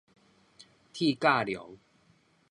[0.93, 1.77] 鐵甲龍